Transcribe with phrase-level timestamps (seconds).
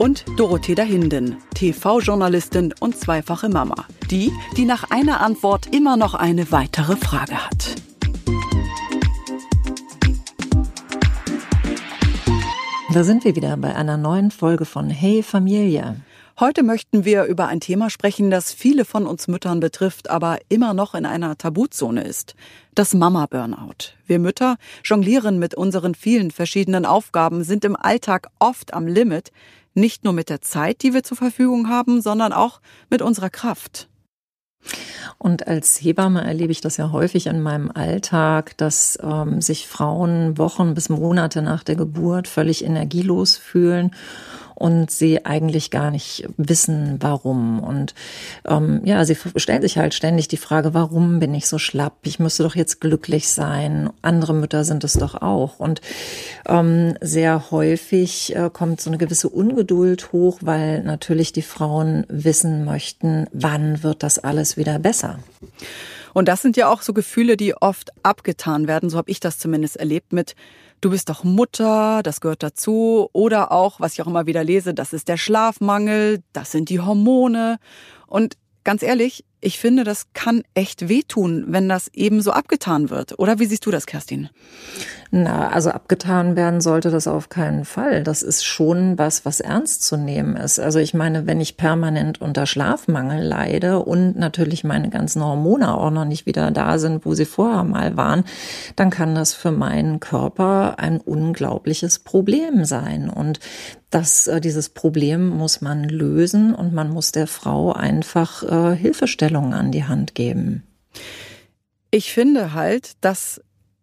[0.00, 3.86] und Dorothea Hinden, TV-Journalistin und zweifache Mama.
[4.10, 7.74] Die, die nach einer Antwort immer noch eine weitere Frage hat.
[12.94, 15.96] Da sind wir wieder bei einer neuen Folge von Hey Familie.
[16.40, 20.72] Heute möchten wir über ein Thema sprechen, das viele von uns Müttern betrifft, aber immer
[20.72, 22.34] noch in einer Tabuzone ist.
[22.74, 23.92] Das Mama-Burnout.
[24.06, 29.32] Wir Mütter jonglieren mit unseren vielen verschiedenen Aufgaben, sind im Alltag oft am Limit,
[29.74, 33.88] nicht nur mit der Zeit, die wir zur Verfügung haben, sondern auch mit unserer Kraft.
[35.18, 40.38] Und als Hebamme erlebe ich das ja häufig in meinem Alltag, dass ähm, sich Frauen
[40.38, 43.94] Wochen bis Monate nach der Geburt völlig energielos fühlen
[44.60, 47.60] und sie eigentlich gar nicht wissen, warum.
[47.60, 47.94] Und
[48.46, 51.94] ähm, ja, sie stellt sich halt ständig die Frage, warum bin ich so schlapp?
[52.02, 53.88] Ich müsste doch jetzt glücklich sein.
[54.02, 55.60] Andere Mütter sind es doch auch.
[55.60, 55.80] Und
[56.46, 62.66] ähm, sehr häufig äh, kommt so eine gewisse Ungeduld hoch, weil natürlich die Frauen wissen
[62.66, 65.20] möchten, wann wird das alles wieder besser.
[66.12, 68.90] Und das sind ja auch so Gefühle, die oft abgetan werden.
[68.90, 70.34] So habe ich das zumindest erlebt mit
[70.80, 73.08] du bist doch Mutter, das gehört dazu.
[73.12, 76.80] Oder auch, was ich auch immer wieder lese, das ist der Schlafmangel, das sind die
[76.80, 77.58] Hormone.
[78.06, 83.18] Und ganz ehrlich, ich finde, das kann echt wehtun, wenn das eben so abgetan wird.
[83.18, 84.28] Oder wie siehst du das, Kerstin?
[85.12, 88.04] Na, also abgetan werden sollte das auf keinen Fall.
[88.04, 90.60] Das ist schon was, was ernst zu nehmen ist.
[90.60, 95.90] Also ich meine, wenn ich permanent unter Schlafmangel leide und natürlich meine ganzen Hormone auch
[95.90, 98.24] noch nicht wieder da sind, wo sie vorher mal waren,
[98.76, 103.10] dann kann das für meinen Körper ein unglaubliches Problem sein.
[103.10, 103.40] Und
[103.90, 108.76] das, äh, dieses Problem muss man lösen und man muss der Frau einfach äh,
[109.30, 110.64] Hilfestellungen an die Hand geben.
[111.90, 113.40] Ich finde halt, dass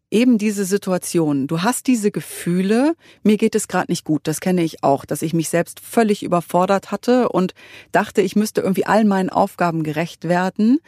[0.09, 4.63] eben diese Situation, du hast diese Gefühle, mir geht es gerade nicht gut, das kenne
[4.63, 7.53] ich auch, dass ich mich selbst völlig überfordert hatte und
[7.91, 10.79] dachte, ich müsste irgendwie all meinen Aufgaben gerecht werden,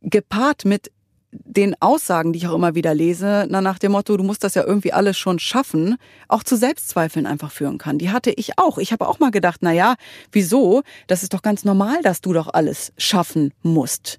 [0.00, 0.90] gepaart mit
[1.32, 4.54] den Aussagen, die ich auch immer wieder lese, na, nach dem Motto, du musst das
[4.54, 5.96] ja irgendwie alles schon schaffen,
[6.28, 7.98] auch zu Selbstzweifeln einfach führen kann.
[7.98, 8.78] Die hatte ich auch.
[8.78, 9.94] Ich habe auch mal gedacht, na ja,
[10.32, 10.82] wieso?
[11.06, 14.18] Das ist doch ganz normal, dass du doch alles schaffen musst.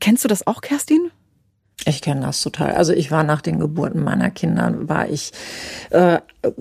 [0.00, 1.10] Kennst du das auch, Kerstin?
[1.86, 2.72] Ich kenne das total.
[2.72, 5.32] Also ich war nach den Geburten meiner Kinder, war ich
[5.90, 6.20] äh,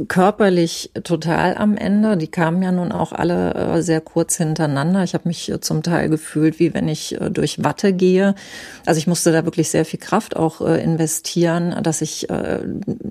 [0.09, 2.17] körperlich total am Ende.
[2.17, 5.03] Die kamen ja nun auch alle äh, sehr kurz hintereinander.
[5.03, 8.35] Ich habe mich äh, zum Teil gefühlt, wie wenn ich äh, durch Watte gehe.
[8.85, 12.59] Also ich musste da wirklich sehr viel Kraft auch äh, investieren, dass ich äh,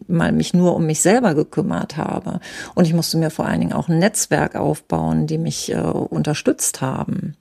[0.06, 2.40] mal mich nur um mich selber gekümmert habe.
[2.74, 6.82] Und ich musste mir vor allen Dingen auch ein Netzwerk aufbauen, die mich äh, unterstützt
[6.82, 7.36] haben.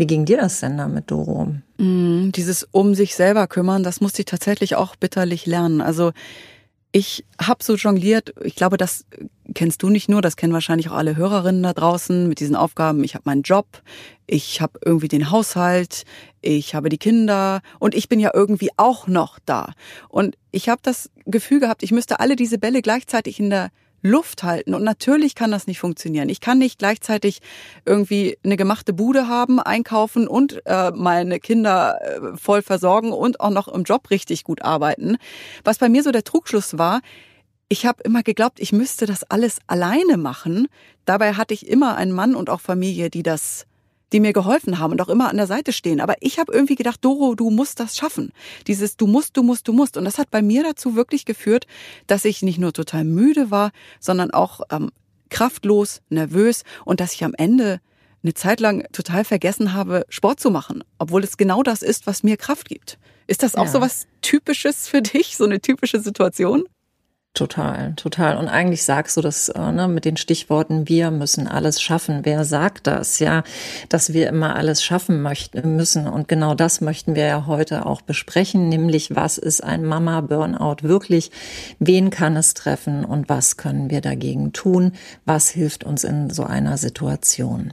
[0.00, 1.48] Wie ging dir das denn damit, Doro?
[1.76, 5.82] Mm, dieses um sich selber kümmern, das musste ich tatsächlich auch bitterlich lernen.
[5.82, 6.12] Also
[6.90, 9.04] ich habe so jongliert, ich glaube, das
[9.52, 13.04] kennst du nicht nur, das kennen wahrscheinlich auch alle Hörerinnen da draußen mit diesen Aufgaben.
[13.04, 13.66] Ich habe meinen Job,
[14.26, 16.04] ich habe irgendwie den Haushalt,
[16.40, 19.74] ich habe die Kinder und ich bin ja irgendwie auch noch da.
[20.08, 23.68] Und ich habe das Gefühl gehabt, ich müsste alle diese Bälle gleichzeitig in der
[24.02, 24.74] Luft halten.
[24.74, 26.28] Und natürlich kann das nicht funktionieren.
[26.28, 27.40] Ich kann nicht gleichzeitig
[27.84, 33.50] irgendwie eine gemachte Bude haben, einkaufen und äh, meine Kinder äh, voll versorgen und auch
[33.50, 35.16] noch im Job richtig gut arbeiten.
[35.64, 37.00] Was bei mir so der Trugschluss war,
[37.68, 40.66] ich habe immer geglaubt, ich müsste das alles alleine machen.
[41.04, 43.66] Dabei hatte ich immer einen Mann und auch Familie, die das
[44.12, 46.00] die mir geholfen haben und auch immer an der Seite stehen.
[46.00, 48.32] Aber ich habe irgendwie gedacht, Doro, du musst das schaffen.
[48.66, 49.96] Dieses du musst, du musst, du musst.
[49.96, 51.66] Und das hat bei mir dazu wirklich geführt,
[52.06, 54.90] dass ich nicht nur total müde war, sondern auch ähm,
[55.28, 57.80] kraftlos, nervös und dass ich am Ende
[58.22, 62.22] eine Zeit lang total vergessen habe, Sport zu machen, obwohl es genau das ist, was
[62.22, 62.98] mir Kraft gibt.
[63.26, 63.70] Ist das auch ja.
[63.70, 66.64] so was Typisches für dich, so eine typische Situation?
[67.32, 68.36] Total, total.
[68.38, 72.20] Und eigentlich sagst du das äh, ne, mit den Stichworten, wir müssen alles schaffen.
[72.24, 73.20] Wer sagt das?
[73.20, 73.44] Ja,
[73.88, 76.08] dass wir immer alles schaffen möchten, müssen.
[76.08, 81.30] Und genau das möchten wir ja heute auch besprechen, nämlich was ist ein Mama-Burnout wirklich?
[81.78, 84.92] Wen kann es treffen und was können wir dagegen tun?
[85.24, 87.72] Was hilft uns in so einer Situation?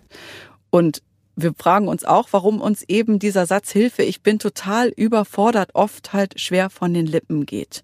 [0.69, 1.01] Und
[1.35, 6.13] wir fragen uns auch, warum uns eben dieser Satz Hilfe, ich bin total überfordert, oft
[6.13, 7.83] halt schwer von den Lippen geht.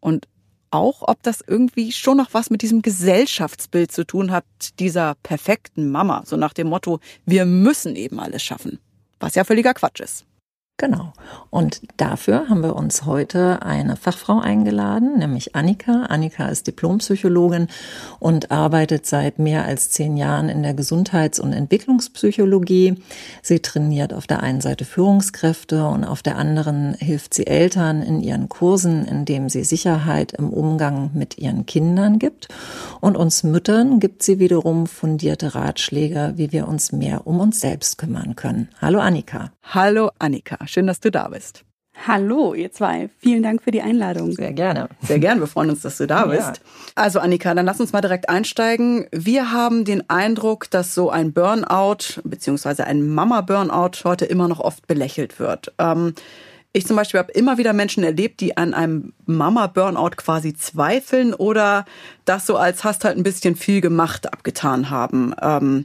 [0.00, 0.26] Und
[0.74, 4.44] auch, ob das irgendwie schon noch was mit diesem Gesellschaftsbild zu tun hat,
[4.78, 8.80] dieser perfekten Mama, so nach dem Motto, wir müssen eben alles schaffen,
[9.20, 10.26] was ja völliger Quatsch ist.
[10.76, 11.12] Genau.
[11.50, 16.06] Und dafür haben wir uns heute eine Fachfrau eingeladen, nämlich Annika.
[16.06, 17.68] Annika ist Diplompsychologin
[18.18, 22.96] und arbeitet seit mehr als zehn Jahren in der Gesundheits- und Entwicklungspsychologie.
[23.40, 28.20] Sie trainiert auf der einen Seite Führungskräfte und auf der anderen hilft sie Eltern in
[28.20, 32.48] ihren Kursen, indem sie Sicherheit im Umgang mit ihren Kindern gibt.
[33.00, 37.96] Und uns Müttern gibt sie wiederum fundierte Ratschläge, wie wir uns mehr um uns selbst
[37.96, 38.70] kümmern können.
[38.80, 39.53] Hallo Annika.
[39.72, 40.58] Hallo Annika.
[40.66, 41.64] Schön, dass du da bist.
[42.06, 43.08] Hallo, ihr zwei.
[43.18, 44.32] Vielen Dank für die Einladung.
[44.32, 44.88] Sehr gerne.
[45.00, 45.40] Sehr gerne.
[45.40, 46.40] Wir freuen uns, dass du da bist.
[46.40, 46.52] Ja.
[46.96, 49.06] Also Annika, dann lass uns mal direkt einsteigen.
[49.12, 54.86] Wir haben den Eindruck, dass so ein Burnout beziehungsweise ein Mama-Burnout heute immer noch oft
[54.86, 55.72] belächelt wird.
[55.78, 56.14] Ähm,
[56.76, 61.84] ich zum Beispiel habe immer wieder Menschen erlebt, die an einem Mama-Burnout quasi zweifeln oder
[62.24, 65.32] das so als hast halt ein bisschen viel gemacht abgetan haben.
[65.40, 65.84] Ähm,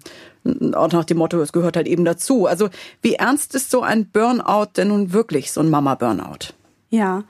[0.74, 2.45] auch nach dem Motto, es gehört halt eben dazu.
[2.45, 2.69] Also
[3.01, 6.53] wie ernst ist so ein Burnout denn nun wirklich, so ein Mama-Burnout?
[6.89, 7.24] Ja,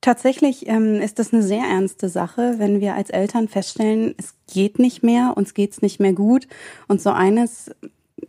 [0.00, 4.78] tatsächlich ähm, ist das eine sehr ernste Sache, wenn wir als Eltern feststellen, es geht
[4.78, 6.46] nicht mehr, uns geht's nicht mehr gut.
[6.88, 7.70] Und so eines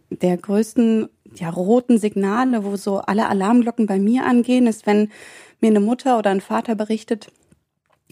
[0.09, 5.11] der größten ja, roten Signale, wo so alle Alarmglocken bei mir angehen, ist, wenn
[5.59, 7.31] mir eine Mutter oder ein Vater berichtet,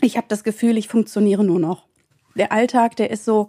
[0.02, 1.86] ich habe das Gefühl, ich funktioniere nur noch.
[2.36, 3.48] Der Alltag, der ist so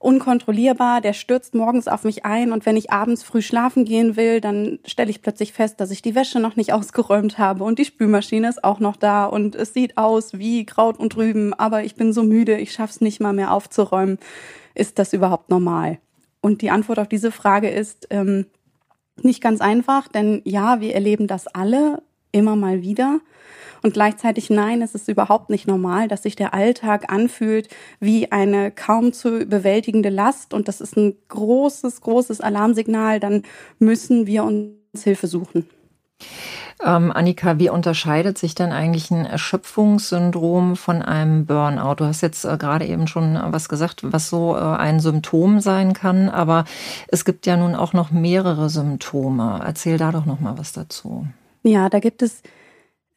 [0.00, 4.40] unkontrollierbar, der stürzt morgens auf mich ein und wenn ich abends früh schlafen gehen will,
[4.40, 7.84] dann stelle ich plötzlich fest, dass ich die Wäsche noch nicht ausgeräumt habe und die
[7.84, 11.96] Spülmaschine ist auch noch da und es sieht aus wie Kraut und Rüben, aber ich
[11.96, 14.18] bin so müde, ich schaff's nicht mal mehr aufzuräumen.
[14.74, 15.98] Ist das überhaupt normal?
[16.40, 18.46] Und die Antwort auf diese Frage ist ähm,
[19.20, 22.02] nicht ganz einfach, denn ja, wir erleben das alle
[22.32, 23.20] immer mal wieder.
[23.82, 27.68] Und gleichzeitig nein, es ist überhaupt nicht normal, dass sich der Alltag anfühlt
[27.98, 30.54] wie eine kaum zu bewältigende Last.
[30.54, 33.20] Und das ist ein großes, großes Alarmsignal.
[33.20, 33.42] Dann
[33.78, 35.66] müssen wir uns Hilfe suchen.
[36.84, 41.96] Ähm, Annika, wie unterscheidet sich denn eigentlich ein Erschöpfungssyndrom von einem Burnout?
[41.96, 45.92] Du hast jetzt äh, gerade eben schon was gesagt, was so äh, ein Symptom sein
[45.92, 46.64] kann, aber
[47.08, 49.60] es gibt ja nun auch noch mehrere Symptome.
[49.62, 51.26] Erzähl da doch noch mal was dazu.
[51.62, 52.42] Ja, da gibt es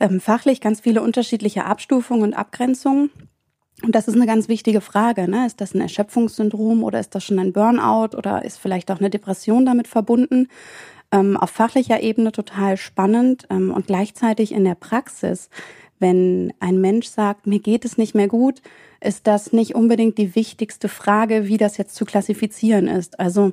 [0.04, 3.10] ähm, fachlich ganz viele unterschiedliche Abstufungen und Abgrenzungen.
[3.84, 5.30] Und das ist eine ganz wichtige Frage.
[5.30, 5.46] Ne?
[5.46, 9.10] Ist das ein Erschöpfungssyndrom oder ist das schon ein Burnout oder ist vielleicht auch eine
[9.10, 10.50] Depression damit verbunden?
[11.12, 15.50] Ähm, auf fachlicher Ebene total spannend ähm, und gleichzeitig in der Praxis,
[16.00, 18.62] wenn ein Mensch sagt, mir geht es nicht mehr gut,
[19.00, 23.20] ist das nicht unbedingt die wichtigste Frage, wie das jetzt zu klassifizieren ist.
[23.20, 23.52] Also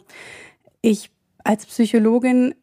[0.82, 1.10] ich
[1.44, 2.54] als Psychologin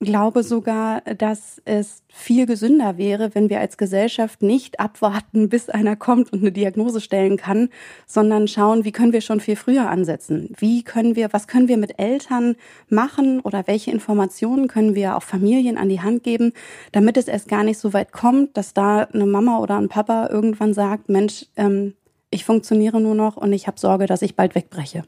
[0.00, 5.94] glaube sogar, dass es viel gesünder wäre, wenn wir als Gesellschaft nicht abwarten, bis einer
[5.94, 7.68] kommt und eine Diagnose stellen kann,
[8.06, 10.54] sondern schauen, wie können wir schon viel früher ansetzen?
[10.58, 12.56] Wie können wir, was können wir mit Eltern
[12.88, 16.52] machen oder welche Informationen können wir auch Familien an die Hand geben,
[16.92, 20.28] damit es erst gar nicht so weit kommt, dass da eine Mama oder ein Papa
[20.30, 21.94] irgendwann sagt, Mensch, ähm,
[22.30, 25.04] ich funktioniere nur noch und ich habe Sorge, dass ich bald wegbreche.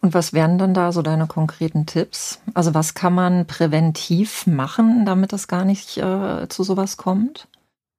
[0.00, 2.40] Und was wären dann da so deine konkreten Tipps?
[2.54, 7.48] Also was kann man präventiv machen, damit es gar nicht äh, zu sowas kommt?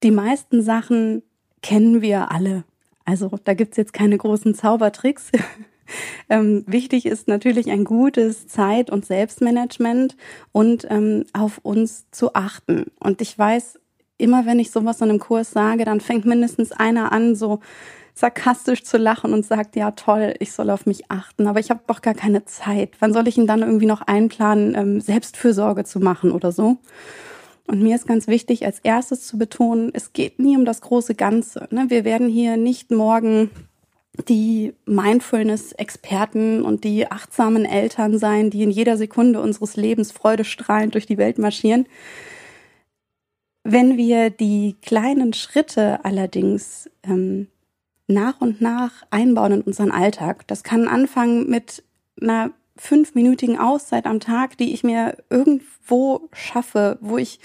[0.04, 1.24] Die meisten Sachen
[1.62, 2.64] kennen wir alle.
[3.06, 5.32] Also da gibt's jetzt keine großen Zaubertricks.
[6.30, 10.16] ähm, wichtig ist natürlich ein gutes Zeit- und Selbstmanagement
[10.52, 12.92] und ähm, auf uns zu achten.
[13.00, 13.80] Und ich weiß,
[14.18, 17.60] immer wenn ich sowas in einem Kurs sage, dann fängt mindestens einer an, so
[18.20, 21.80] sarkastisch zu lachen und sagt, ja toll, ich soll auf mich achten, aber ich habe
[21.88, 22.98] doch gar keine Zeit.
[23.00, 26.78] Wann soll ich ihn dann irgendwie noch einplanen, ähm, Selbstfürsorge zu machen oder so?
[27.66, 31.16] Und mir ist ganz wichtig, als erstes zu betonen, es geht nie um das große
[31.16, 31.68] Ganze.
[31.72, 31.86] Ne?
[31.90, 33.52] Wir werden hier nicht morgen
[34.28, 41.06] die Mindfulness-Experten und die achtsamen Eltern sein, die in jeder Sekunde unseres Lebens freudestrahlend durch
[41.06, 41.88] die Welt marschieren.
[43.64, 47.48] Wenn wir die kleinen Schritte allerdings ähm,
[48.10, 50.48] nach und nach einbauen in unseren Alltag.
[50.48, 51.84] Das kann anfangen mit
[52.22, 57.40] einer fünfminütigen Auszeit am Tag, die ich mir irgendwo schaffe, wo ich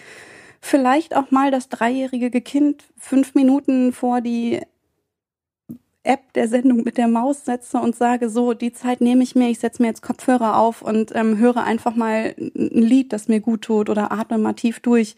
[0.61, 4.61] vielleicht auch mal das dreijährige Kind fünf Minuten vor die
[6.03, 9.49] App der Sendung mit der Maus setze und sage, so, die Zeit nehme ich mir,
[9.49, 13.41] ich setze mir jetzt Kopfhörer auf und ähm, höre einfach mal ein Lied, das mir
[13.41, 15.17] gut tut oder atme mal tief durch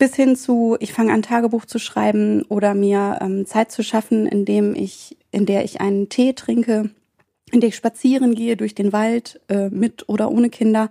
[0.00, 4.26] bis hin zu, ich fange an Tagebuch zu schreiben oder mir ähm, Zeit zu schaffen,
[4.26, 6.88] indem ich, in der ich einen Tee trinke,
[7.52, 10.88] in der ich spazieren gehe durch den Wald äh, mit oder ohne Kinder.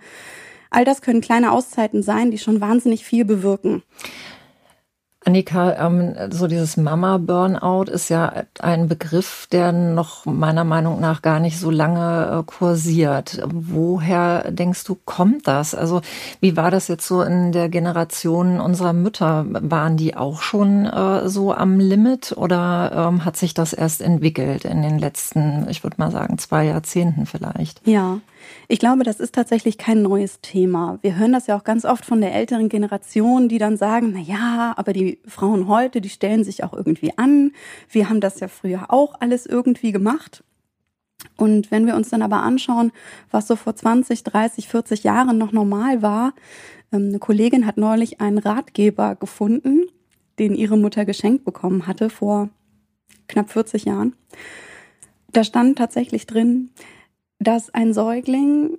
[0.69, 3.81] All das können kleine Auszeiten sein, die schon wahnsinnig viel bewirken.
[5.25, 11.41] Annika, ähm, so dieses Mama-Burnout ist ja ein Begriff, der noch meiner Meinung nach gar
[11.41, 13.41] nicht so lange äh, kursiert.
[13.45, 15.75] Woher denkst du, kommt das?
[15.75, 16.01] Also
[16.39, 19.45] wie war das jetzt so in der Generation unserer Mütter?
[19.49, 24.63] Waren die auch schon äh, so am Limit oder ähm, hat sich das erst entwickelt
[24.63, 27.85] in den letzten, ich würde mal sagen, zwei Jahrzehnten vielleicht?
[27.85, 28.19] Ja,
[28.67, 30.99] ich glaube, das ist tatsächlich kein neues Thema.
[31.01, 34.19] Wir hören das ja auch ganz oft von der älteren Generation, die dann sagen, na
[34.19, 37.51] ja, aber die Frauen heute, die stellen sich auch irgendwie an.
[37.89, 40.43] Wir haben das ja früher auch alles irgendwie gemacht.
[41.35, 42.91] Und wenn wir uns dann aber anschauen,
[43.31, 46.33] was so vor 20, 30, 40 Jahren noch normal war,
[46.91, 49.85] ähm, eine Kollegin hat neulich einen Ratgeber gefunden,
[50.37, 52.49] den ihre Mutter geschenkt bekommen hatte vor
[53.27, 54.15] knapp 40 Jahren.
[55.31, 56.71] Da stand tatsächlich drin,
[57.39, 58.77] dass ein Säugling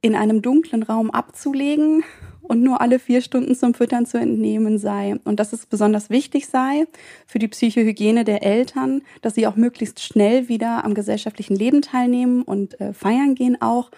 [0.00, 2.02] in einem dunklen Raum abzulegen
[2.42, 5.16] und nur alle vier Stunden zum Füttern zu entnehmen sei.
[5.24, 6.86] Und dass es besonders wichtig sei
[7.26, 12.42] für die Psychohygiene der Eltern, dass sie auch möglichst schnell wieder am gesellschaftlichen Leben teilnehmen
[12.42, 13.90] und äh, feiern gehen auch.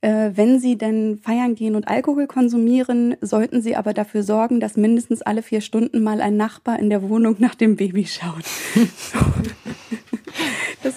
[0.00, 4.76] Äh, wenn sie denn feiern gehen und Alkohol konsumieren, sollten sie aber dafür sorgen, dass
[4.76, 8.44] mindestens alle vier Stunden mal ein Nachbar in der Wohnung nach dem Baby schaut.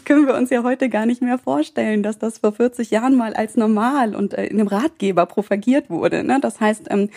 [0.10, 3.36] Können wir uns ja heute gar nicht mehr vorstellen, dass das vor 40 Jahren mal
[3.36, 6.24] als normal und äh, in einem Ratgeber propagiert wurde.
[6.24, 6.40] Ne?
[6.42, 7.12] Das heißt, ähm,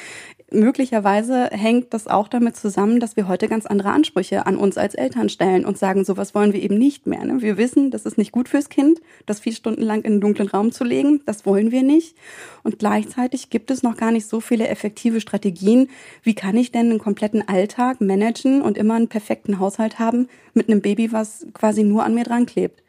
[0.54, 4.94] möglicherweise hängt das auch damit zusammen, dass wir heute ganz andere Ansprüche an uns als
[4.94, 7.25] Eltern stellen und sagen, sowas wollen wir eben nicht mehr.
[7.25, 7.42] Ne?
[7.42, 10.49] Wir wissen, das ist nicht gut fürs Kind, das vier Stunden lang in einen dunklen
[10.49, 11.21] Raum zu legen.
[11.26, 12.16] Das wollen wir nicht.
[12.62, 15.88] Und gleichzeitig gibt es noch gar nicht so viele effektive Strategien.
[16.23, 20.68] Wie kann ich denn einen kompletten Alltag managen und immer einen perfekten Haushalt haben mit
[20.68, 22.82] einem Baby, was quasi nur an mir dran klebt?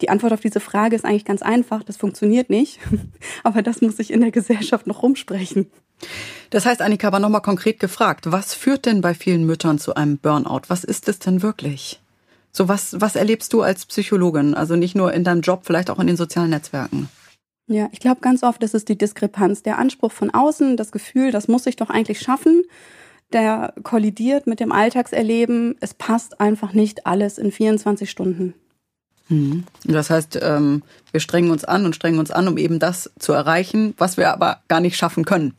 [0.00, 1.82] Die Antwort auf diese Frage ist eigentlich ganz einfach.
[1.82, 2.78] Das funktioniert nicht.
[3.44, 5.70] Aber das muss sich in der Gesellschaft noch rumsprechen.
[6.50, 10.16] Das heißt, Annika, aber nochmal konkret gefragt, was führt denn bei vielen Müttern zu einem
[10.16, 10.62] Burnout?
[10.68, 12.00] Was ist es denn wirklich?
[12.52, 14.54] So was, was erlebst du als Psychologin?
[14.54, 17.08] Also nicht nur in deinem Job, vielleicht auch in den sozialen Netzwerken.
[17.66, 21.32] Ja, ich glaube ganz oft, das ist die Diskrepanz, der Anspruch von außen, das Gefühl,
[21.32, 22.62] das muss ich doch eigentlich schaffen,
[23.32, 25.76] der kollidiert mit dem Alltagserleben.
[25.80, 28.54] Es passt einfach nicht alles in 24 Stunden.
[29.28, 29.64] Mhm.
[29.84, 30.82] Das heißt, ähm,
[31.12, 34.32] wir strengen uns an und strengen uns an, um eben das zu erreichen, was wir
[34.32, 35.54] aber gar nicht schaffen können.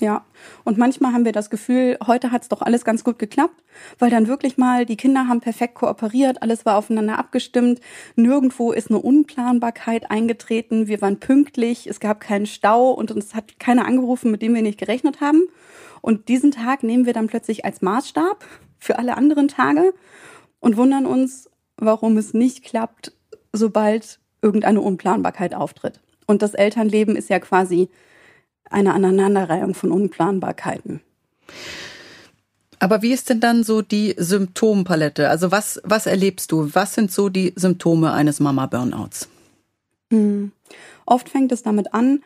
[0.00, 0.24] Ja,
[0.64, 3.62] und manchmal haben wir das Gefühl, heute hat's doch alles ganz gut geklappt,
[4.00, 7.80] weil dann wirklich mal die Kinder haben perfekt kooperiert, alles war aufeinander abgestimmt,
[8.16, 13.60] nirgendwo ist eine Unplanbarkeit eingetreten, wir waren pünktlich, es gab keinen Stau und uns hat
[13.60, 15.42] keiner angerufen, mit dem wir nicht gerechnet haben.
[16.00, 18.44] Und diesen Tag nehmen wir dann plötzlich als Maßstab
[18.78, 19.94] für alle anderen Tage
[20.58, 23.12] und wundern uns, warum es nicht klappt,
[23.52, 26.00] sobald irgendeine Unplanbarkeit auftritt.
[26.26, 27.88] Und das Elternleben ist ja quasi
[28.70, 31.00] eine Aneinanderreihung von Unplanbarkeiten.
[32.78, 35.28] Aber wie ist denn dann so die Symptompalette?
[35.28, 36.74] Also was, was erlebst du?
[36.74, 39.28] Was sind so die Symptome eines Mama-Burnouts?
[40.10, 40.52] Hm.
[41.06, 42.22] Oft fängt es damit an,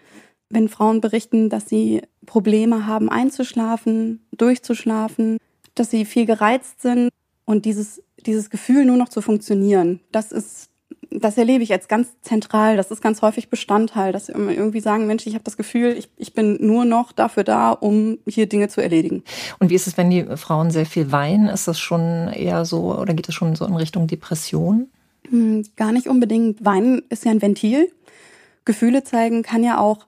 [0.50, 5.38] wenn Frauen berichten, dass sie Probleme haben einzuschlafen, durchzuschlafen,
[5.74, 7.10] dass sie viel gereizt sind
[7.44, 10.00] und dieses, dieses Gefühl nur noch zu funktionieren.
[10.12, 10.70] Das ist
[11.10, 12.76] das erlebe ich jetzt ganz zentral.
[12.76, 16.10] Das ist ganz häufig Bestandteil, dass wir irgendwie sagen, Mensch, ich habe das Gefühl, ich,
[16.16, 19.22] ich bin nur noch dafür da, um hier Dinge zu erledigen.
[19.58, 21.48] Und wie ist es, wenn die Frauen sehr viel weinen?
[21.48, 24.88] Ist das schon eher so oder geht es schon so in Richtung Depression?
[25.28, 26.64] Hm, gar nicht unbedingt.
[26.64, 27.90] Weinen ist ja ein Ventil.
[28.64, 30.06] Gefühle zeigen kann ja auch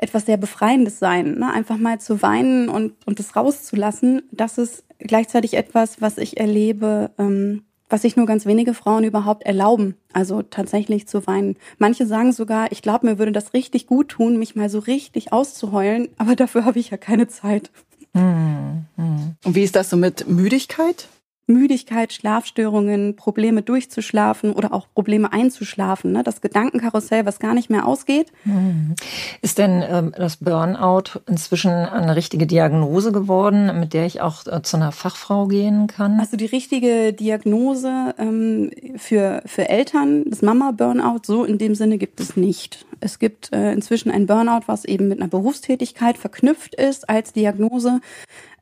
[0.00, 1.38] etwas sehr Befreiendes sein.
[1.38, 1.52] Ne?
[1.52, 7.10] Einfach mal zu weinen und, und das rauszulassen, das ist gleichzeitig etwas, was ich erlebe,
[7.18, 11.56] ähm, was sich nur ganz wenige Frauen überhaupt erlauben, also tatsächlich zu weinen.
[11.78, 15.32] Manche sagen sogar, ich glaube, mir würde das richtig gut tun, mich mal so richtig
[15.32, 17.70] auszuheulen, aber dafür habe ich ja keine Zeit.
[18.14, 19.34] Hm, hm.
[19.44, 21.08] Und wie ist das so mit Müdigkeit?
[21.50, 26.12] Müdigkeit, Schlafstörungen, Probleme durchzuschlafen oder auch Probleme einzuschlafen.
[26.12, 26.22] Ne?
[26.22, 28.32] Das Gedankenkarussell, was gar nicht mehr ausgeht.
[28.44, 28.94] Hm.
[29.42, 34.62] Ist denn ähm, das Burnout inzwischen eine richtige Diagnose geworden, mit der ich auch äh,
[34.62, 36.20] zu einer Fachfrau gehen kann?
[36.20, 42.20] Also die richtige Diagnose ähm, für, für Eltern, das Mama-Burnout, so in dem Sinne gibt
[42.20, 42.86] es nicht.
[43.00, 48.00] Es gibt äh, inzwischen ein Burnout, was eben mit einer Berufstätigkeit verknüpft ist als Diagnose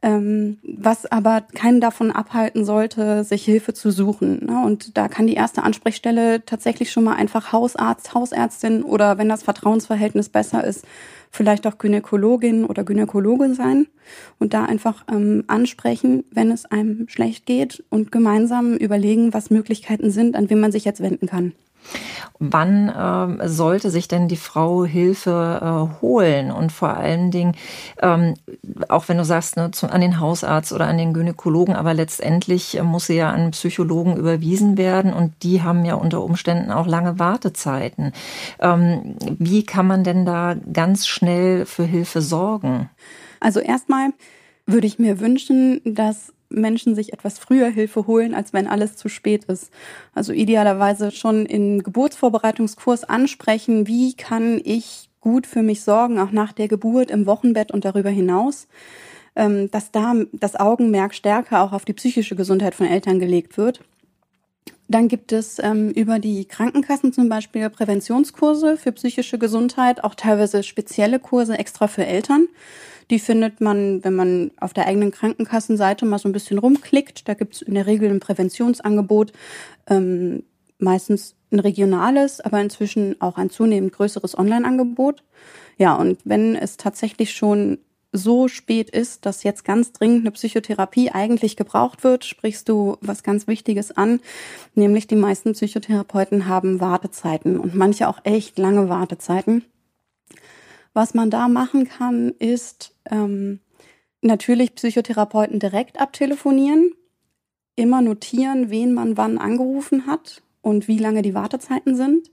[0.02, 4.46] ähm, was aber keinen davon abhalten sollte, sich Hilfe zu suchen.
[4.46, 4.62] Ne?
[4.64, 9.42] Und da kann die erste Ansprechstelle tatsächlich schon mal einfach Hausarzt, Hausärztin oder wenn das
[9.42, 10.84] Vertrauensverhältnis besser ist,
[11.30, 13.86] vielleicht auch Gynäkologin oder Gynäkologe sein
[14.38, 20.10] und da einfach ähm, ansprechen, wenn es einem schlecht geht und gemeinsam überlegen, was Möglichkeiten
[20.10, 21.52] sind, an wen man sich jetzt wenden kann.
[22.38, 26.52] Wann äh, sollte sich denn die Frau Hilfe äh, holen?
[26.52, 27.56] Und vor allen Dingen,
[28.00, 28.34] ähm,
[28.88, 32.78] auch wenn du sagst, ne, zu, an den Hausarzt oder an den Gynäkologen, aber letztendlich
[32.78, 36.86] äh, muss sie ja an Psychologen überwiesen werden und die haben ja unter Umständen auch
[36.86, 38.12] lange Wartezeiten.
[38.60, 42.88] Ähm, wie kann man denn da ganz schnell für Hilfe sorgen?
[43.40, 44.10] Also erstmal
[44.66, 49.08] würde ich mir wünschen, dass Menschen sich etwas früher Hilfe holen, als wenn alles zu
[49.08, 49.70] spät ist.
[50.14, 56.52] Also idealerweise schon im Geburtsvorbereitungskurs ansprechen, wie kann ich gut für mich sorgen, auch nach
[56.52, 58.68] der Geburt im Wochenbett und darüber hinaus,
[59.36, 63.80] ähm, dass da das Augenmerk stärker auch auf die psychische Gesundheit von Eltern gelegt wird.
[64.90, 70.62] Dann gibt es ähm, über die Krankenkassen zum Beispiel Präventionskurse für psychische Gesundheit, auch teilweise
[70.62, 72.48] spezielle Kurse extra für Eltern.
[73.10, 77.28] Die findet man, wenn man auf der eigenen Krankenkassenseite mal so ein bisschen rumklickt.
[77.28, 79.32] Da gibt es in der Regel ein Präventionsangebot,
[79.88, 80.42] ähm,
[80.78, 85.24] meistens ein regionales, aber inzwischen auch ein zunehmend größeres Online-Angebot.
[85.78, 87.78] Ja, und wenn es tatsächlich schon
[88.12, 93.22] so spät ist, dass jetzt ganz dringend eine Psychotherapie eigentlich gebraucht wird, sprichst du was
[93.22, 94.20] ganz Wichtiges an,
[94.74, 99.64] nämlich die meisten Psychotherapeuten haben Wartezeiten und manche auch echt lange Wartezeiten.
[100.98, 103.60] Was man da machen kann, ist ähm,
[104.20, 106.90] natürlich Psychotherapeuten direkt abtelefonieren,
[107.76, 112.32] immer notieren, wen man wann angerufen hat und wie lange die Wartezeiten sind.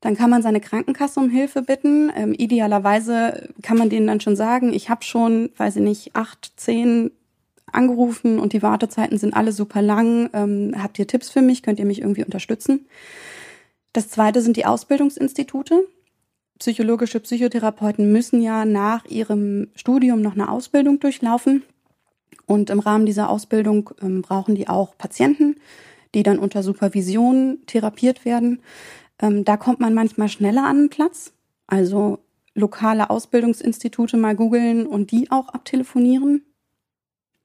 [0.00, 2.10] Dann kann man seine Krankenkasse um Hilfe bitten.
[2.16, 6.54] Ähm, idealerweise kann man denen dann schon sagen, ich habe schon, weiß ich nicht, acht,
[6.56, 7.10] zehn
[7.70, 10.30] angerufen und die Wartezeiten sind alle super lang.
[10.32, 11.62] Ähm, habt ihr Tipps für mich?
[11.62, 12.86] Könnt ihr mich irgendwie unterstützen?
[13.92, 15.86] Das zweite sind die Ausbildungsinstitute
[16.58, 21.62] psychologische Psychotherapeuten müssen ja nach ihrem Studium noch eine Ausbildung durchlaufen.
[22.46, 25.56] Und im Rahmen dieser Ausbildung ähm, brauchen die auch Patienten,
[26.14, 28.60] die dann unter Supervision therapiert werden.
[29.20, 31.32] Ähm, da kommt man manchmal schneller an den Platz.
[31.66, 32.20] Also
[32.54, 36.42] lokale Ausbildungsinstitute mal googeln und die auch abtelefonieren.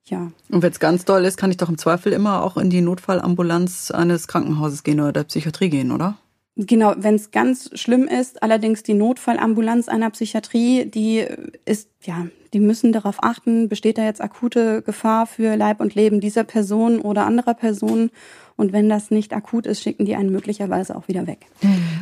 [0.06, 0.32] Ja.
[0.50, 2.82] Und wenn es ganz doll ist, kann ich doch im Zweifel immer auch in die
[2.82, 6.16] Notfallambulanz eines Krankenhauses gehen oder der Psychiatrie gehen, oder?
[6.56, 11.26] Genau, wenn es ganz schlimm ist, allerdings die Notfallambulanz einer Psychiatrie, die
[11.64, 16.20] ist, ja, die müssen darauf achten, besteht da jetzt akute Gefahr für Leib und Leben
[16.20, 18.10] dieser Person oder anderer Person.
[18.54, 21.46] Und wenn das nicht akut ist, schicken die einen möglicherweise auch wieder weg.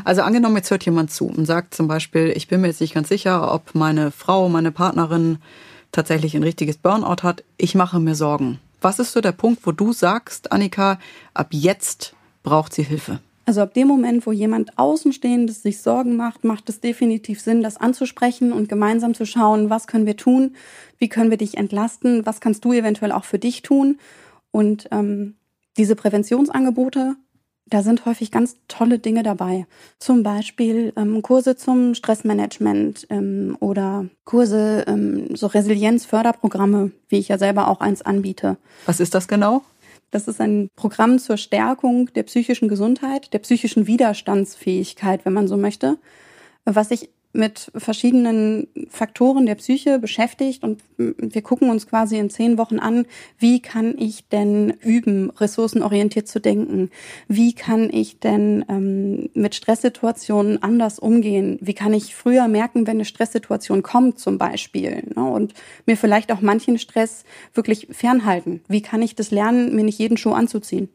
[0.05, 2.93] Also angenommen, jetzt hört jemand zu und sagt zum Beispiel, ich bin mir jetzt nicht
[2.93, 5.38] ganz sicher, ob meine Frau, meine Partnerin
[5.93, 7.43] tatsächlich ein richtiges Burnout hat.
[7.57, 8.59] Ich mache mir Sorgen.
[8.83, 10.99] Was ist so der Punkt, wo du sagst, Annika,
[11.33, 13.21] ab jetzt braucht sie Hilfe?
[13.53, 17.77] Also ab dem Moment, wo jemand Außenstehendes sich Sorgen macht, macht es definitiv Sinn, das
[17.77, 20.57] anzusprechen und gemeinsam zu schauen, was können wir tun,
[20.97, 23.99] wie können wir dich entlasten, was kannst du eventuell auch für dich tun.
[24.53, 25.35] Und ähm,
[25.77, 27.15] diese Präventionsangebote,
[27.67, 29.67] da sind häufig ganz tolle Dinge dabei.
[29.99, 37.37] Zum Beispiel ähm, Kurse zum Stressmanagement ähm, oder Kurse, ähm, so Resilienzförderprogramme, wie ich ja
[37.37, 38.57] selber auch eins anbiete.
[38.87, 39.61] Was ist das genau?
[40.12, 45.57] Das ist ein Programm zur Stärkung der psychischen Gesundheit, der psychischen Widerstandsfähigkeit, wenn man so
[45.57, 45.98] möchte,
[46.64, 52.59] was sich mit verschiedenen Faktoren der Psyche beschäftigt und wir gucken uns quasi in zehn
[52.59, 53.07] Wochen an,
[53.38, 56.90] wie kann ich denn üben, ressourcenorientiert zu denken?
[57.29, 61.59] Wie kann ich denn ähm, mit Stresssituationen anders umgehen?
[61.61, 65.03] Wie kann ich früher merken, wenn eine Stresssituation kommt zum Beispiel?
[65.14, 65.25] Ne?
[65.25, 65.55] Und
[65.87, 68.61] mir vielleicht auch manchen Stress wirklich fernhalten?
[68.68, 70.88] Wie kann ich das lernen, mir nicht jeden Schuh anzuziehen?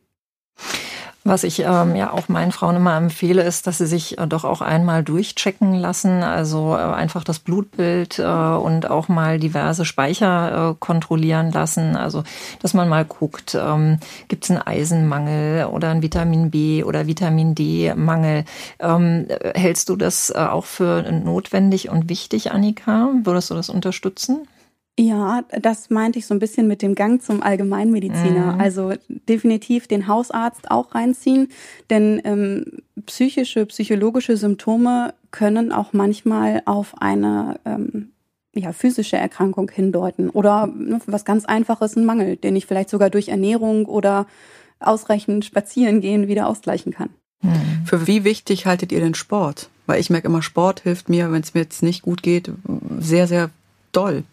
[1.28, 4.46] Was ich ähm, ja auch meinen Frauen immer empfehle, ist, dass sie sich äh, doch
[4.46, 6.24] auch einmal durchchecken lassen.
[6.24, 11.98] Also äh, einfach das Blutbild äh, und auch mal diverse Speicher äh, kontrollieren lassen.
[11.98, 12.24] Also
[12.62, 17.56] dass man mal guckt, ähm, gibt es einen Eisenmangel oder einen Vitamin B oder Vitamin
[17.56, 18.46] D-Mangel.
[18.80, 23.10] Ähm, hältst du das äh, auch für notwendig und wichtig, Annika?
[23.26, 24.48] Würdest du das unterstützen?
[25.00, 28.54] Ja, das meinte ich so ein bisschen mit dem Gang zum Allgemeinmediziner.
[28.54, 28.60] Mhm.
[28.60, 28.94] Also
[29.30, 31.50] definitiv den Hausarzt auch reinziehen,
[31.92, 38.10] denn ähm, psychische, psychologische Symptome können auch manchmal auf eine ähm,
[38.56, 43.12] ja, physische Erkrankung hindeuten oder ne, was ganz Einfaches, ein Mangel, den ich vielleicht sogar
[43.12, 44.26] durch Ernährung oder
[44.80, 47.10] ausreichend spazieren gehen wieder ausgleichen kann.
[47.44, 47.86] Mhm.
[47.86, 49.70] Für wie wichtig haltet ihr den Sport?
[49.86, 52.52] Weil ich merke immer, Sport hilft mir, wenn es mir jetzt nicht gut geht,
[53.00, 53.52] sehr, sehr
[53.92, 54.24] doll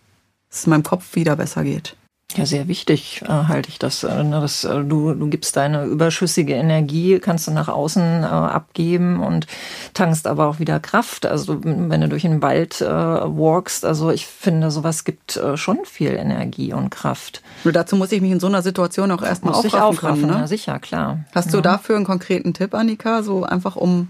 [0.54, 1.96] es meinem Kopf wieder besser geht.
[2.36, 4.02] Ja, sehr wichtig äh, halte ich das.
[4.02, 8.26] Äh, ne, das äh, du, du gibst deine überschüssige Energie, kannst du nach außen äh,
[8.26, 9.46] abgeben und
[9.92, 11.26] tankst aber auch wieder Kraft.
[11.26, 15.78] Also wenn du durch den Wald äh, walkst, also ich finde, sowas gibt äh, schon
[15.84, 17.42] viel Energie und Kraft.
[17.62, 20.34] Nur dazu muss ich mich in so einer Situation auch erstmal aufraffen, aufraffen können.
[20.34, 20.40] Ne?
[20.40, 21.20] Ja, sicher, klar.
[21.34, 23.22] Hast du dafür einen konkreten Tipp, Annika?
[23.22, 24.08] So einfach um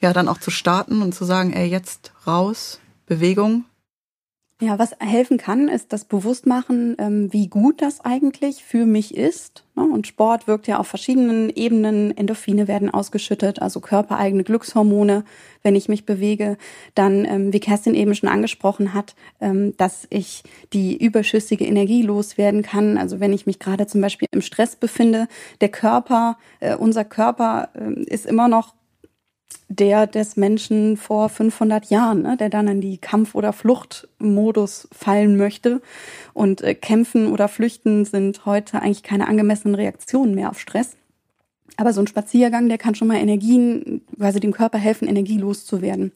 [0.00, 3.64] ja dann auch zu starten und zu sagen, ey, jetzt raus, Bewegung?
[4.60, 9.62] Ja, was helfen kann, ist das Bewusstmachen, ähm, wie gut das eigentlich für mich ist.
[9.76, 9.84] Ne?
[9.84, 12.16] Und Sport wirkt ja auf verschiedenen Ebenen.
[12.16, 15.22] Endorphine werden ausgeschüttet, also körpereigene Glückshormone,
[15.62, 16.58] wenn ich mich bewege.
[16.96, 20.42] Dann, ähm, wie Kerstin eben schon angesprochen hat, ähm, dass ich
[20.72, 22.98] die überschüssige Energie loswerden kann.
[22.98, 25.28] Also wenn ich mich gerade zum Beispiel im Stress befinde,
[25.60, 27.68] der Körper, äh, unser Körper
[28.06, 28.74] ist immer noch
[29.68, 35.36] der des Menschen vor 500 Jahren, ne, der dann in die Kampf- oder Fluchtmodus fallen
[35.36, 35.82] möchte.
[36.32, 40.96] Und äh, Kämpfen oder Flüchten sind heute eigentlich keine angemessenen Reaktionen mehr auf Stress.
[41.76, 46.12] Aber so ein Spaziergang, der kann schon mal Energien, quasi dem Körper helfen, Energie loszuwerden.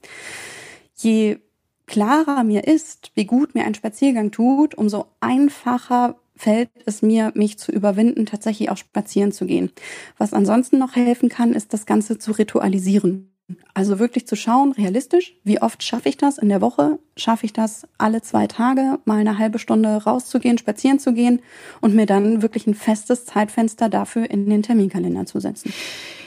[0.96, 1.38] Je
[1.86, 7.58] klarer mir ist, wie gut mir ein Spaziergang tut, umso einfacher fällt es mir, mich
[7.58, 9.70] zu überwinden, tatsächlich auch spazieren zu gehen.
[10.18, 13.32] Was ansonsten noch helfen kann, ist das Ganze zu ritualisieren.
[13.74, 16.98] Also wirklich zu schauen, realistisch, wie oft schaffe ich das in der Woche?
[17.16, 21.40] Schaffe ich das alle zwei Tage, mal eine halbe Stunde rauszugehen, spazieren zu gehen
[21.80, 25.72] und mir dann wirklich ein festes Zeitfenster dafür in den Terminkalender zu setzen.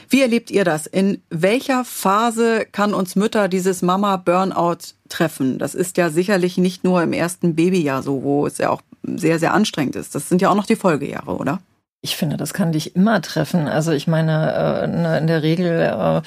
[0.08, 0.86] Wie erlebt ihr das?
[0.86, 5.58] In welcher Phase kann uns Mütter dieses Mama-Burnout treffen?
[5.58, 8.82] Das ist ja sicherlich nicht nur im ersten Babyjahr so, wo es ja auch
[9.16, 10.14] sehr, sehr anstrengend ist.
[10.14, 11.60] Das sind ja auch noch die Folgejahre, oder?
[12.06, 13.66] Ich finde, das kann dich immer treffen.
[13.66, 16.22] Also ich meine, äh, ne, in der Regel äh,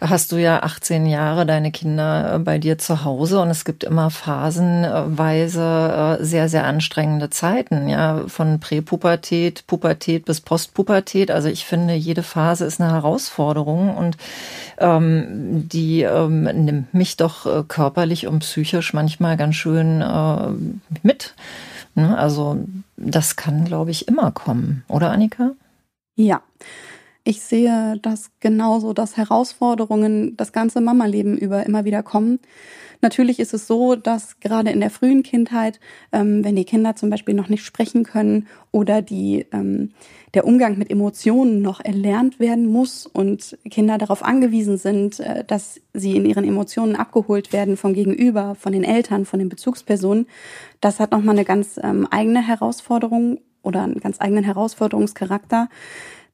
[0.00, 3.84] hast du ja 18 Jahre deine Kinder äh, bei dir zu Hause und es gibt
[3.84, 11.30] immer phasenweise sehr, sehr anstrengende Zeiten, ja, von Präpubertät, Pubertät bis Postpubertät.
[11.30, 14.16] Also ich finde, jede Phase ist eine Herausforderung und
[14.78, 20.48] ähm, die ähm, nimmt mich doch körperlich und psychisch manchmal ganz schön äh,
[21.04, 21.34] mit.
[21.94, 22.16] Ne?
[22.16, 22.64] Also
[22.96, 25.52] das kann, glaube ich, immer kommen, oder Annika?
[26.16, 26.42] Ja.
[27.24, 32.40] Ich sehe das genauso, dass Herausforderungen das ganze Mama-Leben über immer wieder kommen.
[33.00, 35.78] Natürlich ist es so, dass gerade in der frühen Kindheit,
[36.12, 39.90] ähm, wenn die Kinder zum Beispiel noch nicht sprechen können oder die, ähm,
[40.34, 45.80] der Umgang mit Emotionen noch erlernt werden muss und Kinder darauf angewiesen sind, äh, dass
[45.92, 50.26] sie in ihren Emotionen abgeholt werden vom Gegenüber, von den Eltern, von den Bezugspersonen,
[50.80, 55.68] das hat nochmal eine ganz ähm, eigene Herausforderung oder einen ganz eigenen Herausforderungscharakter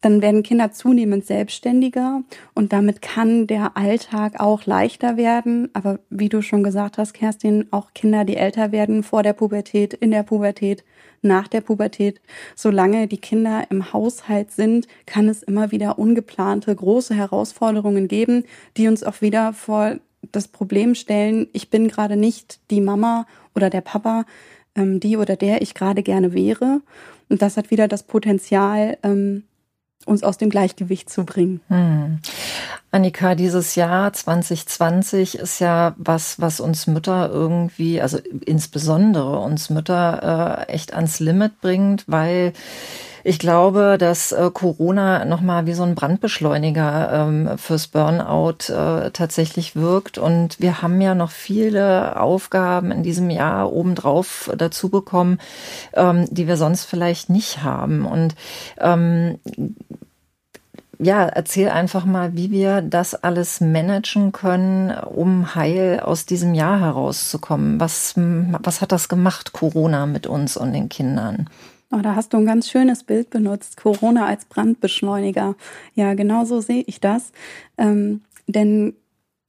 [0.01, 2.23] dann werden Kinder zunehmend selbstständiger
[2.55, 5.71] und damit kann der Alltag auch leichter werden.
[5.73, 9.95] Aber wie du schon gesagt hast, Kerstin, auch Kinder, die älter werden vor der Pubertät,
[9.95, 10.85] in der Pubertät,
[11.21, 12.21] nach der Pubertät.
[12.55, 18.45] Solange die Kinder im Haushalt sind, kann es immer wieder ungeplante große Herausforderungen geben,
[18.77, 19.97] die uns auch wieder vor
[20.33, 24.25] das Problem stellen, ich bin gerade nicht die Mama oder der Papa,
[24.75, 26.81] ähm, die oder der ich gerade gerne wäre.
[27.29, 29.45] Und das hat wieder das Potenzial, ähm,
[30.07, 31.61] uns aus dem Gleichgewicht zu bringen.
[31.69, 32.21] Hm.
[32.91, 40.67] Annika, dieses Jahr 2020 ist ja was, was uns Mütter irgendwie, also insbesondere uns Mütter
[40.69, 42.55] äh, echt ans Limit bringt, weil
[43.29, 49.77] ich glaube, dass äh, Corona nochmal wie so ein Brandbeschleuniger ähm, fürs Burnout äh, tatsächlich
[49.77, 50.17] wirkt.
[50.17, 55.39] Und wir haben ja noch viele Aufgaben in diesem Jahr obendrauf dazu bekommen,
[55.93, 58.07] ähm, die wir sonst vielleicht nicht haben.
[58.07, 58.35] Und
[58.79, 59.39] ähm,
[60.99, 66.81] ja, erzähl einfach mal, wie wir das alles managen können, um heil aus diesem Jahr
[66.81, 67.79] herauszukommen.
[67.79, 71.51] Was, was hat das gemacht, Corona mit uns und den Kindern?
[71.91, 73.79] Oh, da hast du ein ganz schönes Bild benutzt.
[73.79, 75.57] Corona als Brandbeschleuniger.
[75.95, 77.33] Ja, genau so sehe ich das.
[77.79, 78.95] Ähm, denn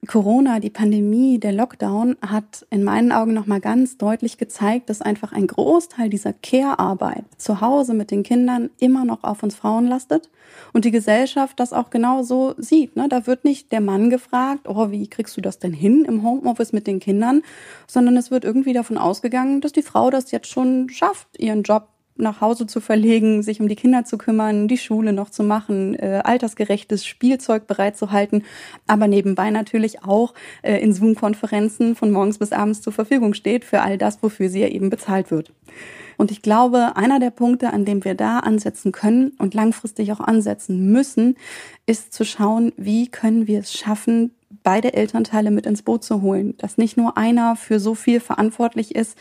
[0.08, 5.34] Corona, die Pandemie, der Lockdown hat in meinen Augen nochmal ganz deutlich gezeigt, dass einfach
[5.34, 10.30] ein Großteil dieser Care-Arbeit zu Hause mit den Kindern immer noch auf uns Frauen lastet
[10.72, 12.96] und die Gesellschaft das auch genau so sieht.
[12.96, 13.10] Ne?
[13.10, 16.72] Da wird nicht der Mann gefragt, oh, wie kriegst du das denn hin im Homeoffice
[16.72, 17.42] mit den Kindern,
[17.86, 21.90] sondern es wird irgendwie davon ausgegangen, dass die Frau das jetzt schon schafft, ihren Job
[22.20, 25.96] nach Hause zu verlegen, sich um die Kinder zu kümmern, die Schule noch zu machen,
[25.96, 28.44] äh, altersgerechtes Spielzeug bereitzuhalten,
[28.88, 33.82] aber nebenbei natürlich auch äh, in Zoom-Konferenzen von morgens bis abends zur Verfügung steht für
[33.82, 35.52] all das, wofür sie ja eben bezahlt wird.
[36.18, 40.20] Und ich glaube, einer der Punkte, an dem wir da ansetzen können und langfristig auch
[40.20, 41.38] ansetzen müssen,
[41.86, 44.32] ist zu schauen, wie können wir es schaffen,
[44.64, 48.96] beide Elternteile mit ins Boot zu holen, dass nicht nur einer für so viel verantwortlich
[48.96, 49.18] ist,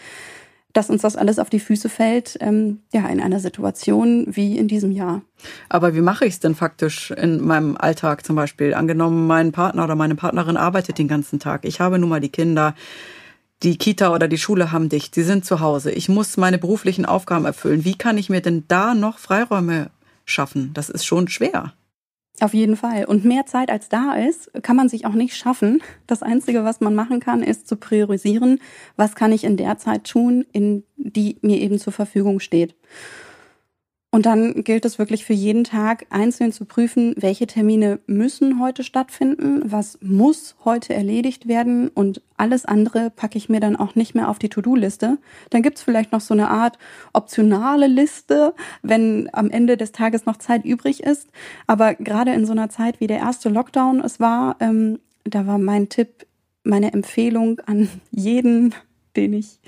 [0.73, 4.69] dass uns das alles auf die Füße fällt, ähm, ja, in einer Situation wie in
[4.69, 5.23] diesem Jahr.
[5.69, 8.75] Aber wie mache ich es denn faktisch in meinem Alltag zum Beispiel?
[8.75, 11.65] Angenommen, mein Partner oder meine Partnerin arbeitet den ganzen Tag.
[11.65, 12.75] Ich habe nun mal die Kinder.
[13.65, 15.17] Die Kita oder die Schule haben dicht.
[15.17, 15.91] Sie sind zu Hause.
[15.91, 17.85] Ich muss meine beruflichen Aufgaben erfüllen.
[17.85, 19.91] Wie kann ich mir denn da noch Freiräume
[20.27, 20.71] schaffen?
[20.75, 21.73] Das ist schon schwer.
[22.41, 23.05] Auf jeden Fall.
[23.05, 25.83] Und mehr Zeit als da ist, kann man sich auch nicht schaffen.
[26.07, 28.61] Das Einzige, was man machen kann, ist zu priorisieren,
[28.97, 32.77] was kann ich in der Zeit tun, in die mir eben zur Verfügung steht.
[34.11, 38.83] Und dann gilt es wirklich für jeden Tag einzeln zu prüfen, welche Termine müssen heute
[38.83, 44.15] stattfinden, was muss heute erledigt werden und alles andere packe ich mir dann auch nicht
[44.15, 45.19] mehr auf die To-Do-Liste.
[45.51, 46.79] Dann gibt's vielleicht noch so eine Art
[47.13, 51.29] optionale Liste, wenn am Ende des Tages noch Zeit übrig ist.
[51.67, 55.59] Aber gerade in so einer Zeit wie der erste Lockdown es war, ähm, da war
[55.59, 56.27] mein Tipp,
[56.65, 58.75] meine Empfehlung an jeden,
[59.17, 59.61] den ich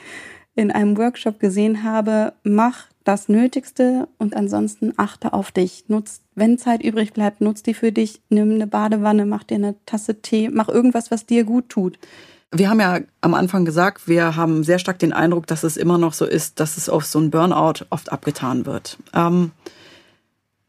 [0.55, 5.87] in einem Workshop gesehen habe, mach das Nötigste und ansonsten achte auf dich.
[5.89, 8.21] Nutz, wenn Zeit übrig bleibt, nutz die für dich.
[8.29, 11.99] Nimm eine Badewanne, mach dir eine Tasse Tee, mach irgendwas, was dir gut tut.
[12.53, 15.99] Wir haben ja am Anfang gesagt, wir haben sehr stark den Eindruck, dass es immer
[15.99, 18.97] noch so ist, dass es auf so ein Burnout oft abgetan wird.
[19.13, 19.51] Ähm,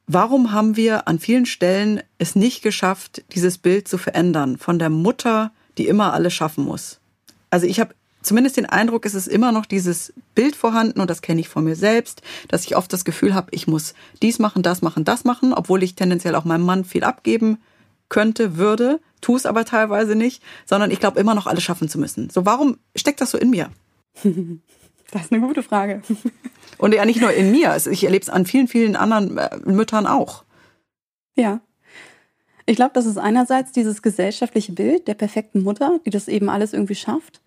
[0.08, 4.90] warum haben wir an vielen Stellen es nicht geschafft, dieses Bild zu verändern von der
[4.90, 7.00] Mutter, die immer alles schaffen muss?
[7.52, 11.22] Also ich habe zumindest den Eindruck, es ist immer noch dieses Bild vorhanden und das
[11.22, 14.64] kenne ich von mir selbst, dass ich oft das Gefühl habe, ich muss dies machen,
[14.64, 17.58] das machen, das machen, obwohl ich tendenziell auch meinem Mann viel abgeben
[18.10, 22.00] könnte, würde, tu es aber teilweise nicht, sondern ich glaube immer noch alles schaffen zu
[22.00, 22.30] müssen.
[22.30, 23.70] So, warum steckt das so in mir?
[25.12, 26.02] Das ist eine gute Frage.
[26.78, 30.08] Und ja nicht nur in mir, ich erlebe es an vielen, vielen anderen äh, Müttern
[30.08, 30.46] auch.
[31.36, 31.60] Ja.
[32.66, 36.72] Ich glaube, das ist einerseits dieses gesellschaftliche Bild der perfekten Mutter, die das eben alles
[36.72, 37.42] irgendwie schafft.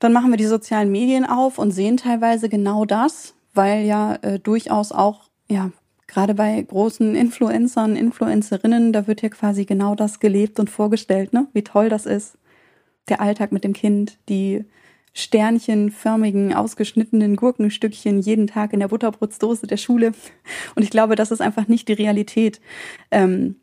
[0.00, 4.38] Dann machen wir die sozialen Medien auf und sehen teilweise genau das, weil ja äh,
[4.38, 5.70] durchaus auch, ja,
[6.08, 11.46] gerade bei großen Influencern, Influencerinnen, da wird ja quasi genau das gelebt und vorgestellt, ne?
[11.52, 12.36] Wie toll das ist.
[13.08, 14.64] Der Alltag mit dem Kind, die
[15.12, 20.12] sternchenförmigen, ausgeschnittenen Gurkenstückchen jeden Tag in der Butterbrotsdose der Schule.
[20.74, 22.60] Und ich glaube, das ist einfach nicht die Realität.
[23.10, 23.56] Ähm,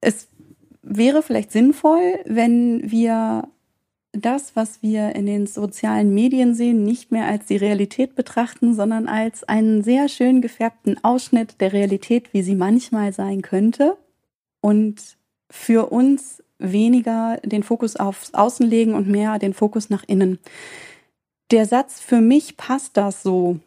[0.00, 0.28] es
[0.82, 3.48] wäre vielleicht sinnvoll, wenn wir
[4.18, 9.08] das, was wir in den sozialen Medien sehen, nicht mehr als die Realität betrachten, sondern
[9.08, 13.96] als einen sehr schön gefärbten Ausschnitt der Realität, wie sie manchmal sein könnte.
[14.60, 15.16] Und
[15.50, 20.38] für uns weniger den Fokus aufs Außen legen und mehr den Fokus nach innen.
[21.50, 23.60] Der Satz, für mich passt das so,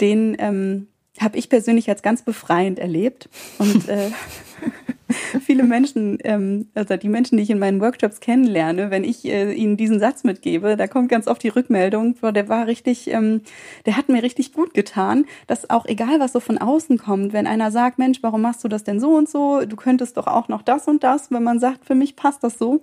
[0.00, 0.88] den ähm,
[1.18, 3.28] habe ich persönlich als ganz befreiend erlebt.
[3.58, 4.10] Und äh,
[5.40, 9.52] viele Menschen, ähm, also die Menschen, die ich in meinen Workshops kennenlerne, wenn ich äh,
[9.52, 13.42] ihnen diesen Satz mitgebe, da kommt ganz oft die Rückmeldung, boah, der war richtig, ähm,
[13.86, 17.46] der hat mir richtig gut getan, dass auch egal, was so von außen kommt, wenn
[17.46, 20.48] einer sagt, Mensch, warum machst du das denn so und so, du könntest doch auch
[20.48, 22.80] noch das und das, wenn man sagt, für mich passt das so,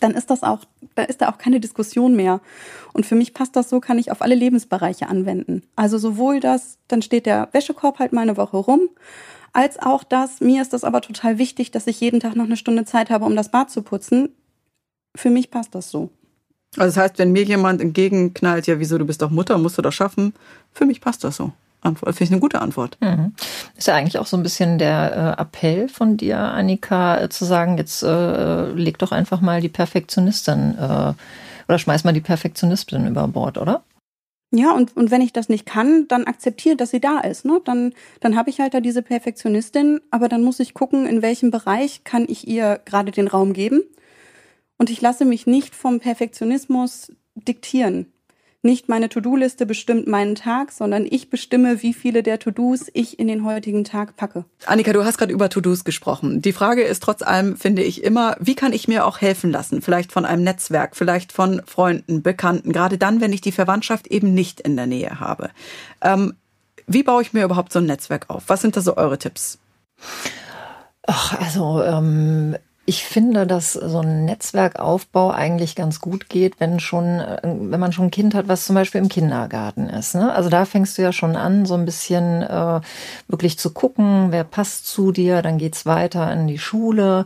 [0.00, 0.60] dann ist das auch,
[0.94, 2.40] da ist da auch keine Diskussion mehr.
[2.92, 5.62] Und für mich passt das so, kann ich auf alle Lebensbereiche anwenden.
[5.76, 8.88] Also sowohl das, dann steht der Wäschekorb halt mal eine Woche rum,
[9.52, 12.56] als auch das, mir ist das aber total wichtig, dass ich jeden Tag noch eine
[12.56, 14.30] Stunde Zeit habe, um das Bad zu putzen.
[15.14, 16.10] Für mich passt das so.
[16.76, 19.82] Also das heißt, wenn mir jemand entgegenknallt, ja, wieso, du bist doch Mutter, musst du
[19.82, 20.32] das schaffen,
[20.72, 21.52] für mich passt das so.
[21.82, 22.14] Antwort.
[22.14, 22.96] Finde ich eine gute Antwort.
[23.00, 23.34] Mhm.
[23.76, 27.44] Ist ja eigentlich auch so ein bisschen der äh, Appell von dir, Annika, äh, zu
[27.44, 31.12] sagen, jetzt äh, leg doch einfach mal die Perfektionistin äh,
[31.68, 33.82] oder schmeiß mal die Perfektionistin über Bord, oder?
[34.54, 37.46] Ja, und, und wenn ich das nicht kann, dann akzeptiere, dass sie da ist.
[37.46, 37.62] Ne?
[37.64, 41.50] Dann, dann habe ich halt da diese Perfektionistin, aber dann muss ich gucken, in welchem
[41.50, 43.82] Bereich kann ich ihr gerade den Raum geben.
[44.76, 48.11] Und ich lasse mich nicht vom Perfektionismus diktieren.
[48.64, 53.26] Nicht meine To-Do-Liste bestimmt meinen Tag, sondern ich bestimme, wie viele der To-Dos ich in
[53.26, 54.44] den heutigen Tag packe.
[54.66, 56.40] Annika, du hast gerade über To-Dos gesprochen.
[56.42, 59.82] Die Frage ist trotz allem, finde ich immer, wie kann ich mir auch helfen lassen?
[59.82, 64.32] Vielleicht von einem Netzwerk, vielleicht von Freunden, Bekannten, gerade dann, wenn ich die Verwandtschaft eben
[64.32, 65.50] nicht in der Nähe habe.
[66.00, 66.34] Ähm,
[66.86, 68.44] wie baue ich mir überhaupt so ein Netzwerk auf?
[68.46, 69.58] Was sind da so eure Tipps?
[71.04, 72.56] Ach, also ähm,
[72.92, 77.92] ich finde, dass so ein Netzwerkaufbau eigentlich ganz gut geht, wenn schon, äh, wenn man
[77.92, 80.14] schon ein Kind hat, was zum Beispiel im Kindergarten ist.
[80.14, 80.30] Ne?
[80.32, 82.80] Also da fängst du ja schon an, so ein bisschen äh,
[83.28, 85.40] wirklich zu gucken, wer passt zu dir.
[85.40, 87.24] Dann geht's weiter in die Schule.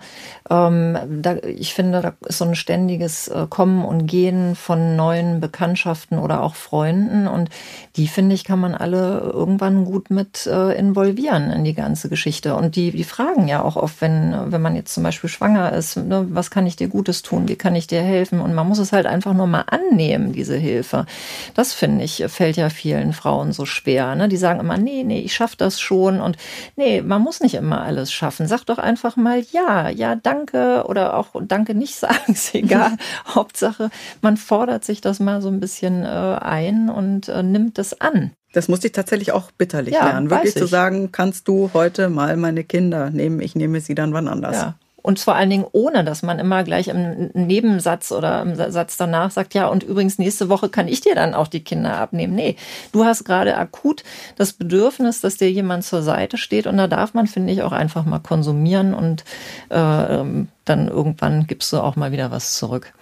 [0.49, 5.41] Ähm, da, ich finde, da ist so ein ständiges äh, Kommen und Gehen von neuen
[5.41, 7.27] Bekanntschaften oder auch Freunden.
[7.27, 7.51] Und
[7.97, 12.55] die finde ich, kann man alle irgendwann gut mit äh, involvieren in die ganze Geschichte.
[12.55, 15.73] Und die, die fragen ja auch oft, wenn wenn man jetzt zum Beispiel schwanger schwanger
[15.73, 18.41] ist, ne, was kann ich dir Gutes tun, wie kann ich dir helfen?
[18.41, 21.07] Und man muss es halt einfach nur mal annehmen, diese Hilfe.
[21.55, 24.15] Das finde ich, fällt ja vielen Frauen so schwer.
[24.15, 24.29] Ne?
[24.29, 26.21] Die sagen immer, nee, nee, ich schaffe das schon.
[26.21, 26.37] Und
[26.77, 28.47] nee, man muss nicht immer alles schaffen.
[28.47, 32.97] Sag doch einfach mal ja, ja, danke oder auch danke nicht sagen, ist egal.
[33.35, 33.91] Hauptsache,
[34.23, 38.33] man fordert sich das mal so ein bisschen äh, ein und äh, nimmt es an.
[38.53, 40.31] Das musste ich tatsächlich auch bitterlich ja, lernen.
[40.31, 44.29] Wirklich zu sagen, kannst du heute mal meine Kinder nehmen, ich nehme sie dann wann
[44.29, 44.57] anders.
[44.57, 44.75] Ja.
[45.07, 49.31] Und vor allen Dingen ohne, dass man immer gleich im Nebensatz oder im Satz danach
[49.31, 52.35] sagt, ja, und übrigens nächste Woche kann ich dir dann auch die Kinder abnehmen.
[52.35, 52.57] Nee,
[52.91, 54.03] du hast gerade akut
[54.35, 56.67] das Bedürfnis, dass dir jemand zur Seite steht.
[56.67, 59.23] Und da darf man, finde ich, auch einfach mal konsumieren und
[59.71, 62.93] äh, ähm, dann irgendwann gibst du auch mal wieder was zurück.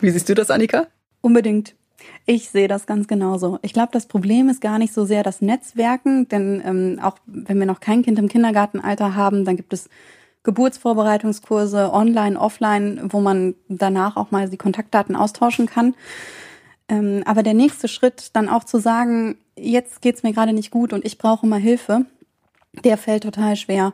[0.00, 0.88] Wie siehst du das, Annika?
[1.20, 1.76] Unbedingt.
[2.26, 3.60] Ich sehe das ganz genauso.
[3.62, 7.60] Ich glaube, das Problem ist gar nicht so sehr das Netzwerken, denn ähm, auch wenn
[7.60, 9.88] wir noch kein Kind im Kindergartenalter haben, dann gibt es
[10.44, 15.94] Geburtsvorbereitungskurse online, offline, wo man danach auch mal die Kontaktdaten austauschen kann.
[16.88, 20.92] Ähm, aber der nächste Schritt, dann auch zu sagen, jetzt geht's mir gerade nicht gut
[20.92, 22.06] und ich brauche mal Hilfe,
[22.84, 23.92] der fällt total schwer.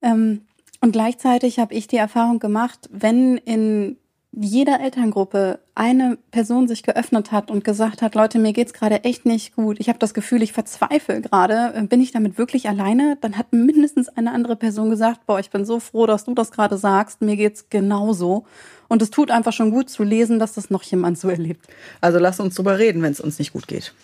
[0.00, 0.42] Ähm,
[0.80, 3.96] und gleichzeitig habe ich die Erfahrung gemacht, wenn in
[4.32, 9.26] jeder Elterngruppe eine Person sich geöffnet hat und gesagt hat, Leute, mir geht's gerade echt
[9.26, 9.78] nicht gut.
[9.78, 11.86] Ich habe das Gefühl, ich verzweifle gerade.
[11.88, 13.18] Bin ich damit wirklich alleine?
[13.20, 16.50] Dann hat mindestens eine andere Person gesagt, boah, ich bin so froh, dass du das
[16.50, 17.20] gerade sagst.
[17.20, 18.44] Mir geht's genauso.
[18.88, 21.66] Und es tut einfach schon gut zu lesen, dass das noch jemand so erlebt.
[22.00, 23.94] Also lass uns drüber reden, wenn es uns nicht gut geht.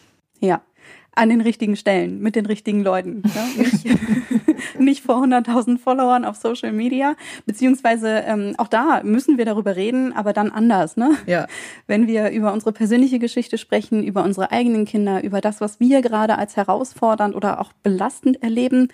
[0.40, 0.60] Ja
[1.18, 3.22] an den richtigen Stellen, mit den richtigen Leuten.
[3.56, 3.84] Nicht,
[4.84, 7.14] nicht vor 100.000 Followern auf Social Media.
[7.46, 10.96] Beziehungsweise ähm, auch da müssen wir darüber reden, aber dann anders.
[10.96, 11.16] Ne?
[11.26, 11.46] Ja.
[11.86, 16.02] Wenn wir über unsere persönliche Geschichte sprechen, über unsere eigenen Kinder, über das, was wir
[16.02, 18.88] gerade als herausfordernd oder auch belastend erleben,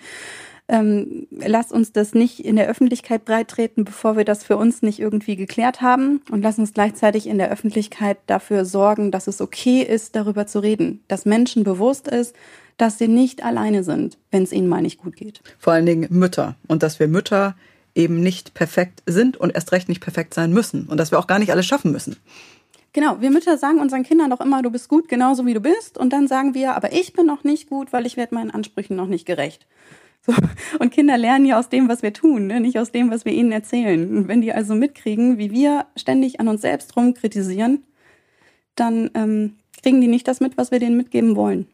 [0.67, 4.99] ähm, lass uns das nicht in der Öffentlichkeit breittreten, bevor wir das für uns nicht
[4.99, 6.21] irgendwie geklärt haben.
[6.31, 10.59] Und lass uns gleichzeitig in der Öffentlichkeit dafür sorgen, dass es okay ist, darüber zu
[10.59, 11.03] reden.
[11.07, 12.35] Dass Menschen bewusst ist,
[12.77, 15.41] dass sie nicht alleine sind, wenn es ihnen mal nicht gut geht.
[15.59, 16.55] Vor allen Dingen Mütter.
[16.67, 17.55] Und dass wir Mütter
[17.93, 20.85] eben nicht perfekt sind und erst recht nicht perfekt sein müssen.
[20.87, 22.17] Und dass wir auch gar nicht alles schaffen müssen.
[22.91, 25.97] Genau, wir Mütter sagen unseren Kindern doch immer, du bist gut, genauso wie du bist.
[25.97, 28.95] Und dann sagen wir, aber ich bin noch nicht gut, weil ich werde meinen Ansprüchen
[28.95, 29.65] noch nicht gerecht.
[30.25, 30.33] So.
[30.79, 32.59] Und Kinder lernen ja aus dem, was wir tun, ne?
[32.59, 34.17] nicht aus dem, was wir ihnen erzählen.
[34.17, 37.83] Und wenn die also mitkriegen, wie wir ständig an uns selbst rumkritisieren,
[38.75, 41.67] dann ähm, kriegen die nicht das mit, was wir denen mitgeben wollen.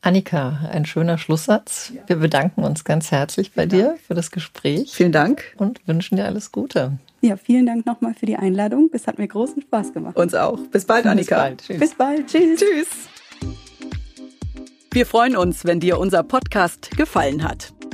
[0.00, 1.92] Annika, ein schöner Schlusssatz.
[2.06, 4.92] Wir bedanken uns ganz herzlich bei dir für das Gespräch.
[4.94, 5.42] Vielen Dank.
[5.56, 6.98] Und wünschen dir alles Gute.
[7.20, 8.90] Ja, vielen Dank nochmal für die Einladung.
[8.92, 10.16] Es hat mir großen Spaß gemacht.
[10.16, 10.58] Uns auch.
[10.70, 11.48] Bis bald, Annika.
[11.48, 11.80] Bis bald.
[11.80, 12.26] Bis bald.
[12.28, 12.60] Tschüss.
[12.60, 12.88] Tschüss.
[14.92, 17.72] Wir freuen uns, wenn dir unser Podcast gefallen hat.